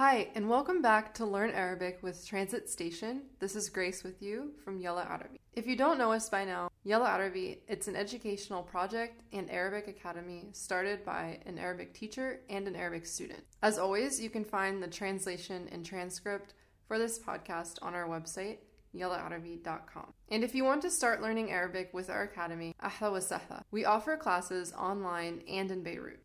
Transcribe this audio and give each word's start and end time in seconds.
Hi, 0.00 0.30
and 0.34 0.48
welcome 0.48 0.80
back 0.80 1.12
to 1.12 1.26
Learn 1.26 1.50
Arabic 1.50 1.98
with 2.00 2.26
Transit 2.26 2.70
Station. 2.70 3.24
This 3.38 3.54
is 3.54 3.68
Grace 3.68 4.02
with 4.02 4.22
you 4.22 4.52
from 4.64 4.80
Yalla 4.80 5.02
Arabi. 5.02 5.38
If 5.52 5.66
you 5.66 5.76
don't 5.76 5.98
know 5.98 6.10
us 6.10 6.30
by 6.30 6.46
now, 6.46 6.70
Yalla 6.84 7.10
Arabi, 7.10 7.60
it's 7.68 7.86
an 7.86 7.96
educational 7.96 8.62
project 8.62 9.20
and 9.34 9.50
Arabic 9.50 9.88
academy 9.88 10.48
started 10.52 11.04
by 11.04 11.40
an 11.44 11.58
Arabic 11.58 11.92
teacher 11.92 12.40
and 12.48 12.66
an 12.66 12.76
Arabic 12.76 13.04
student. 13.04 13.44
As 13.62 13.76
always, 13.76 14.18
you 14.18 14.30
can 14.30 14.42
find 14.42 14.82
the 14.82 14.88
translation 14.88 15.68
and 15.70 15.84
transcript 15.84 16.54
for 16.88 16.98
this 16.98 17.18
podcast 17.18 17.76
on 17.82 17.94
our 17.94 18.08
website, 18.08 18.56
yallaarabi.com. 18.96 20.14
And 20.30 20.42
if 20.42 20.54
you 20.54 20.64
want 20.64 20.80
to 20.80 20.90
start 20.90 21.20
learning 21.20 21.50
Arabic 21.50 21.90
with 21.92 22.08
our 22.08 22.22
academy, 22.22 22.74
ahla 22.82 23.12
wa 23.12 23.60
we 23.70 23.84
offer 23.84 24.16
classes 24.16 24.72
online 24.72 25.42
and 25.46 25.70
in 25.70 25.82
Beirut. 25.82 26.20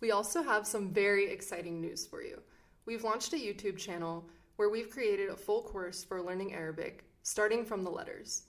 We 0.00 0.10
also 0.10 0.42
have 0.42 0.66
some 0.66 0.92
very 0.92 1.30
exciting 1.30 1.80
news 1.80 2.06
for 2.06 2.22
you. 2.22 2.42
We've 2.86 3.04
launched 3.04 3.32
a 3.32 3.36
YouTube 3.36 3.78
channel 3.78 4.28
where 4.56 4.68
we've 4.68 4.90
created 4.90 5.30
a 5.30 5.36
full 5.36 5.62
course 5.62 6.04
for 6.04 6.20
learning 6.20 6.52
Arabic, 6.52 7.04
starting 7.22 7.64
from 7.64 7.82
the 7.82 7.90
letters. 7.90 8.42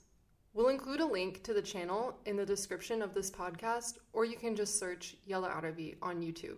We'll 0.53 0.67
include 0.67 0.99
a 0.99 1.05
link 1.05 1.41
to 1.43 1.53
the 1.53 1.61
channel 1.61 2.17
in 2.25 2.35
the 2.35 2.45
description 2.45 3.01
of 3.01 3.13
this 3.13 3.31
podcast, 3.31 3.97
or 4.11 4.25
you 4.25 4.35
can 4.35 4.53
just 4.53 4.77
search 4.77 5.15
Yalla 5.25 5.47
Arabi 5.47 5.95
on 6.01 6.21
YouTube. 6.21 6.57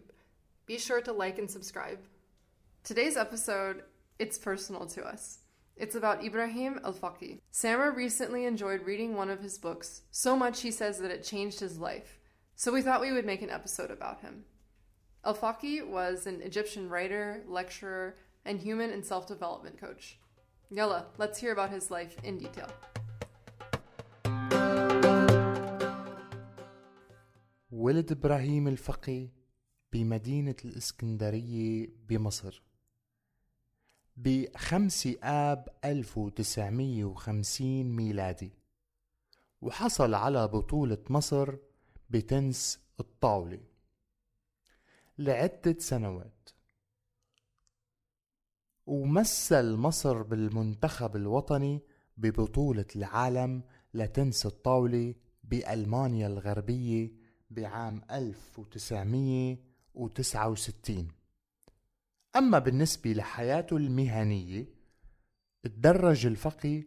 Be 0.65 0.79
sure 0.79 1.01
to 1.01 1.13
like 1.13 1.37
and 1.37 1.49
subscribe. 1.49 1.99
Today's 2.83 3.15
episode, 3.15 3.83
it's 4.17 4.39
personal 4.39 4.87
to 4.87 5.03
us. 5.03 5.39
It's 5.75 5.95
about 5.95 6.25
Ibrahim 6.25 6.79
Al 6.83 6.93
Faqi. 6.93 7.41
Samra 7.53 7.95
recently 7.95 8.45
enjoyed 8.45 8.81
reading 8.81 9.15
one 9.15 9.29
of 9.29 9.41
his 9.41 9.59
books, 9.59 10.01
so 10.09 10.35
much 10.35 10.61
he 10.61 10.71
says 10.71 10.97
that 10.97 11.11
it 11.11 11.23
changed 11.23 11.59
his 11.59 11.77
life. 11.77 12.17
So 12.55 12.71
we 12.71 12.81
thought 12.81 13.01
we 13.01 13.11
would 13.11 13.25
make 13.25 13.43
an 13.43 13.51
episode 13.51 13.91
about 13.91 14.21
him. 14.21 14.45
Al 15.27 15.35
Faqi 15.35 15.85
was 15.85 16.25
an 16.25 16.41
Egyptian 16.41 16.87
writer, 16.87 17.43
lecturer, 17.49 18.15
and 18.45 18.61
human 18.61 18.89
and 18.91 19.05
self 19.05 19.27
development 19.27 19.77
coach. 19.77 20.17
Yalla, 20.69 21.07
let's 21.17 21.37
hear 21.37 21.51
about 21.51 21.69
his 21.69 21.91
life 21.91 22.15
in 22.23 22.37
detail. 22.37 22.69
ولد 27.71 28.11
إبراهيم 28.11 28.67
الفقي 28.67 29.29
بمدينة 29.93 30.55
الإسكندرية 30.65 31.89
بمصر 32.09 32.63
بخمس 34.17 35.07
آب 35.23 35.69
1950 35.85 37.83
ميلادي 37.95 38.51
وحصل 39.61 40.13
على 40.13 40.47
بطولة 40.47 40.97
مصر 41.09 41.55
بتنس 42.09 42.79
الطاولة 42.99 43.76
لعدة 45.17 45.75
سنوات. 45.79 46.49
ومثل 48.85 49.75
مصر 49.75 50.21
بالمنتخب 50.21 51.15
الوطني 51.15 51.81
ببطولة 52.17 52.85
العالم 52.95 53.63
لتنس 53.93 54.45
الطاولة 54.45 55.15
بألمانيا 55.43 56.27
الغربية 56.27 57.11
بعام 57.49 58.01
1969 58.11 61.07
أما 62.35 62.59
بالنسبة 62.59 63.13
لحياته 63.13 63.77
المهنية 63.77 64.65
تدرج 65.63 66.25
الفقي 66.25 66.83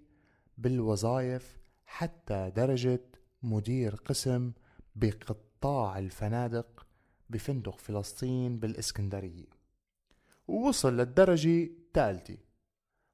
بالوظائف 0.59 1.59
حتى 1.87 2.53
درجة 2.57 3.01
مدير 3.43 3.95
قسم 3.95 4.53
بقطاع 4.95 5.99
الفنادق 5.99 6.80
بفندق 7.31 7.79
فلسطين 7.79 8.59
بالإسكندرية. 8.59 9.47
ووصل 10.49 10.97
للدرجة 10.97 11.65
الثالثة 11.65 12.39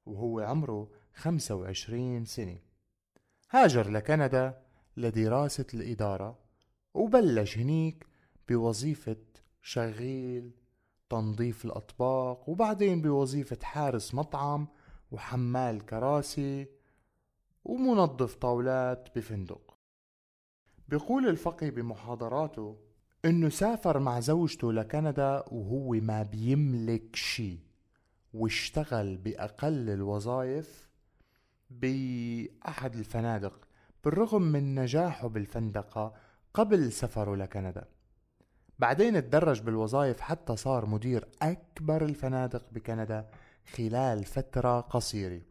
وهو 0.05 0.39
عمره 0.39 0.91
25 1.13 2.25
سنة. 2.25 2.59
هاجر 3.51 3.89
لكندا 3.89 4.61
لدراسة 4.97 5.65
الإدارة 5.73 6.39
وبلش 6.93 7.57
هنيك 7.57 8.07
بوظيفة 8.49 9.17
شغيل 9.61 10.51
تنظيف 11.09 11.65
الأطباق 11.65 12.49
وبعدين 12.49 13.01
بوظيفة 13.01 13.57
حارس 13.63 14.13
مطعم 14.15 14.67
وحمال 15.11 15.85
كراسي 15.85 16.67
ومنظف 17.65 18.35
طاولات 18.35 19.15
بفندق. 19.15 19.77
بيقول 20.87 21.27
الفقي 21.27 21.71
بمحاضراته 21.71 22.86
إنه 23.27 23.49
سافر 23.49 23.99
مع 23.99 24.19
زوجته 24.19 24.73
لكندا 24.73 25.43
وهو 25.51 25.91
ما 25.91 26.23
بيملك 26.23 27.15
شي 27.15 27.59
واشتغل 28.33 29.17
بأقل 29.17 29.89
الوظائف 29.89 30.89
بأحد 31.69 32.95
الفنادق 32.95 33.67
بالرغم 34.03 34.41
من 34.41 34.75
نجاحه 34.75 35.27
بالفندقة 35.27 36.13
قبل 36.53 36.91
سفره 36.91 37.35
لكندا. 37.35 37.85
بعدين 38.79 39.21
تدرج 39.21 39.61
بالوظائف 39.61 40.19
حتى 40.19 40.55
صار 40.55 40.85
مدير 40.85 41.27
أكبر 41.41 42.05
الفنادق 42.05 42.65
بكندا 42.71 43.29
خلال 43.73 44.23
فترة 44.23 44.81
قصيرة. 44.81 45.41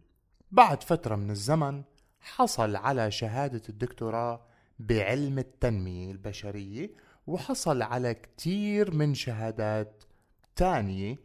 بعد 0.50 0.82
فترة 0.82 1.16
من 1.16 1.30
الزمن 1.30 1.82
حصل 2.20 2.76
على 2.76 3.10
شهادة 3.10 3.62
الدكتوراه 3.68 4.40
بعلم 4.78 5.38
التنمية 5.38 6.10
البشرية 6.10 6.90
وحصل 7.26 7.82
على 7.82 8.14
كتير 8.14 8.94
من 8.94 9.14
شهادات 9.14 10.04
تانية. 10.56 11.16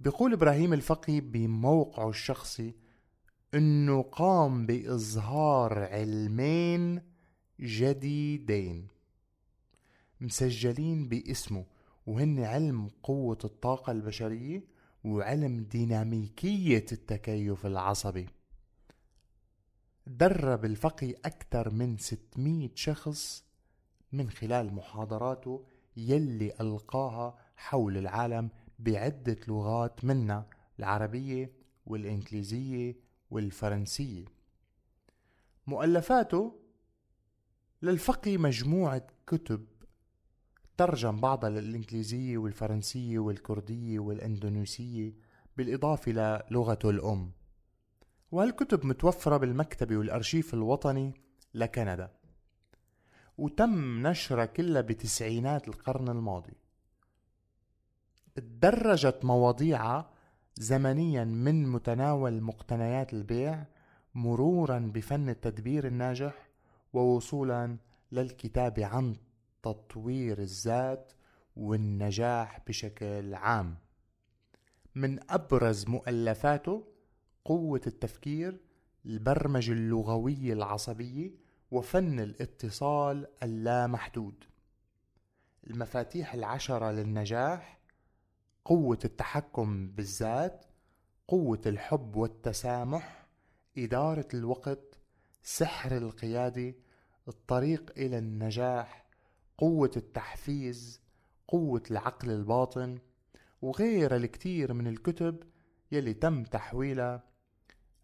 بيقول 0.00 0.32
إبراهيم 0.32 0.72
الفقي 0.72 1.20
بموقعه 1.20 2.08
الشخصي 2.08 2.74
إنه 3.54 4.02
قام 4.02 4.66
بإظهار 4.66 5.78
علمين 5.78 7.02
جديدين 7.60 8.88
مسجلين 10.20 11.08
باسمه 11.08 11.64
وهن 12.06 12.38
علم 12.44 12.90
قوة 13.02 13.38
الطاقة 13.44 13.92
البشرية 13.92 14.64
وعلم 15.04 15.64
ديناميكية 15.64 16.86
التكيف 16.92 17.66
العصبي. 17.66 18.28
درب 20.06 20.64
الفقي 20.64 21.10
أكثر 21.10 21.70
من 21.70 21.98
600 21.98 22.70
شخص 22.74 23.44
من 24.12 24.30
خلال 24.30 24.74
محاضراته 24.74 25.64
يلي 25.96 26.52
ألقاها 26.60 27.38
حول 27.56 27.96
العالم 27.96 28.50
بعدة 28.78 29.36
لغات 29.48 30.04
منها 30.04 30.46
العربية 30.78 31.52
والإنجليزية 31.86 32.96
والفرنسية. 33.30 34.24
مؤلفاته 35.66 36.60
للفقي 37.82 38.38
مجموعة 38.38 39.06
كتب 39.26 39.66
ترجم 40.76 41.20
بعضها 41.20 41.50
للإنجليزية 41.50 42.38
والفرنسية 42.38 43.18
والكردية 43.18 43.98
والإندونيسية 43.98 45.14
بالإضافة 45.56 46.12
للغته 46.12 46.90
الأم. 46.90 47.32
وهالكتب 48.32 48.86
متوفرة 48.86 49.36
بالمكتبة 49.36 49.96
والأرشيف 49.96 50.54
الوطني 50.54 51.14
لكندا. 51.54 52.21
وتم 53.38 54.06
نشرها 54.06 54.44
كلها 54.44 54.82
بتسعينات 54.82 55.68
القرن 55.68 56.08
الماضي. 56.08 56.56
تدرجت 58.34 59.24
مواضيعها 59.24 60.10
زمنيا 60.56 61.24
من 61.24 61.66
متناول 61.66 62.40
مقتنيات 62.40 63.12
البيع 63.12 63.64
مرورا 64.14 64.78
بفن 64.78 65.28
التدبير 65.28 65.86
الناجح 65.86 66.48
ووصولا 66.92 67.76
للكتابة 68.12 68.86
عن 68.86 69.16
تطوير 69.62 70.38
الذات 70.38 71.12
والنجاح 71.56 72.60
بشكل 72.66 73.34
عام. 73.34 73.76
من 74.94 75.30
أبرز 75.30 75.88
مؤلفاته 75.88 76.84
قوة 77.44 77.80
التفكير 77.86 78.60
البرمجة 79.06 79.72
اللغوية 79.72 80.52
العصبية 80.52 81.30
وفن 81.72 82.20
الاتصال 82.20 83.26
اللامحدود. 83.42 84.44
المفاتيح 85.66 86.34
العشرة 86.34 86.90
للنجاح 86.90 87.78
قوة 88.64 88.98
التحكم 89.04 89.88
بالذات 89.88 90.64
قوة 91.28 91.60
الحب 91.66 92.16
والتسامح 92.16 93.26
إدارة 93.78 94.28
الوقت 94.34 94.98
سحر 95.42 95.96
القيادة 95.96 96.74
الطريق 97.28 97.92
إلى 97.96 98.18
النجاح 98.18 99.06
قوة 99.58 99.90
التحفيز 99.96 101.00
قوة 101.48 101.82
العقل 101.90 102.30
الباطن 102.30 102.98
وغيرها 103.62 104.16
الكثير 104.16 104.72
من 104.72 104.86
الكتب 104.86 105.42
يلي 105.92 106.14
تم 106.14 106.44
تحويلها 106.44 107.22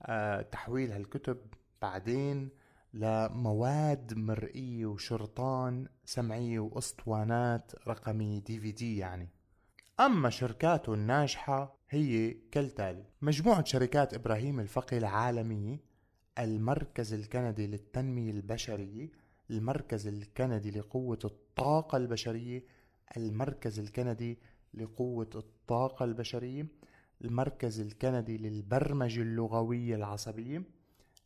آه 0.03 0.43
تحويل 0.43 0.93
هالكتب 0.93 1.39
بعدين 1.83 2.51
لمواد 2.95 4.15
مرئية 4.15 4.87
وشرطان 4.87 5.87
سمعية 6.05 6.59
وأسطوانات 6.59 7.73
رقمية 7.89 8.39
دي 8.39 8.61
في 8.61 8.73
دي 8.73 8.97
يعني. 8.97 9.29
أما 10.01 10.31
شركاته 10.31 10.95
الناجحة 10.95 11.77
هي 11.91 12.37
كالتالي. 12.51 13.05
مجموعة 13.23 13.65
شركات 13.65 14.15
إبراهيم 14.15 14.61
الفقي 14.61 14.99
العالمية 14.99 15.81
المركز 16.39 17.15
الكندي 17.15 17.67
للتنمية 17.67 18.31
البشرية 18.31 19.11
المركز 19.51 20.07
الكندي 20.07 20.71
لقوة 20.71 21.19
الطاقة 21.25 21.97
البشرية 21.97 22.65
المركز 23.17 23.79
الكندي 23.79 24.39
لقوة 24.75 25.31
الطاقة 25.35 26.05
البشرية 26.05 26.67
المركز 27.25 27.81
الكندي 27.81 28.37
للبرمجة 28.39 29.23
اللغوية 29.23 29.95
العصبية. 29.97 30.78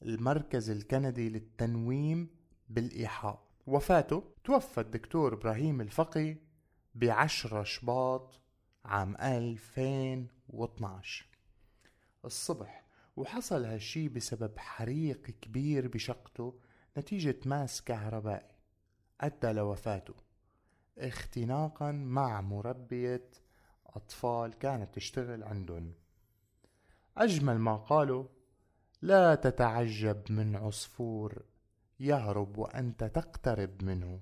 المركز 0.02 0.70
الكندي 0.70 1.28
للتنويم 1.28 2.28
بالإيحاء. 2.68 3.42
وفاته 3.66 4.24
توفى 4.44 4.80
الدكتور 4.80 5.34
إبراهيم 5.34 5.80
الفقي 5.80 6.36
بعشرة 6.94 7.62
شباط 7.62 8.40
عام 8.84 9.16
2012 9.16 11.26
الصبح 12.24 12.84
وحصل 13.16 13.64
هالشي 13.64 14.08
بسبب 14.08 14.58
حريق 14.58 15.22
كبير 15.22 15.88
بشقته 15.88 16.58
نتيجة 16.98 17.36
ماس 17.46 17.82
كهربائي 17.82 18.56
أدى 19.20 19.52
لوفاته. 19.52 20.14
اختناقا 20.98 21.92
مع 21.92 22.40
مربية 22.40 23.30
أطفال 23.86 24.58
كانت 24.58 24.94
تشتغل 24.94 25.42
عندهم. 25.42 25.92
أجمل 27.16 27.58
ما 27.58 27.76
قالوا 27.76 28.24
لا 29.02 29.34
تتعجب 29.34 30.32
من 30.32 30.56
عصفور 30.56 31.42
يهرب 32.00 32.58
وأنت 32.58 33.04
تقترب 33.04 33.84
منه 33.84 34.20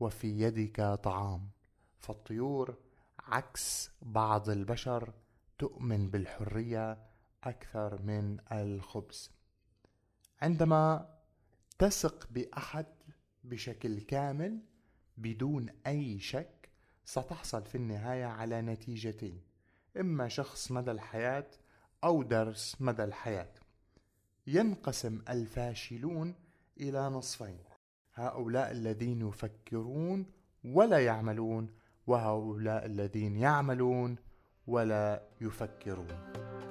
وفي 0.00 0.40
يدك 0.40 0.80
طعام. 1.02 1.50
فالطيور 1.98 2.76
عكس 3.18 3.90
بعض 4.02 4.50
البشر 4.50 5.12
تؤمن 5.58 6.10
بالحرية 6.10 6.98
أكثر 7.44 8.02
من 8.02 8.38
الخبز. 8.52 9.30
عندما 10.42 11.14
تثق 11.78 12.28
بأحد 12.30 12.86
بشكل 13.44 14.00
كامل 14.00 14.60
بدون 15.16 15.68
أي 15.86 16.18
شك 16.18 16.68
ستحصل 17.04 17.64
في 17.64 17.74
النهاية 17.74 18.24
على 18.24 18.62
نتيجتين 18.62 19.42
إما 20.00 20.28
شخص 20.28 20.72
مدى 20.72 20.90
الحياة 20.90 21.50
أو 22.04 22.22
درس 22.22 22.76
مدى 22.80 23.04
الحياة. 23.04 23.65
ينقسم 24.46 25.20
الفاشلون 25.28 26.34
إلى 26.80 27.08
نصفين. 27.08 27.58
هؤلاء 28.14 28.70
الذين 28.70 29.28
يفكرون 29.28 30.26
ولا 30.64 31.04
يعملون 31.04 31.68
وهؤلاء 32.06 32.86
الذين 32.86 33.36
يعملون 33.36 34.16
ولا 34.66 35.22
يفكرون. 35.40 36.65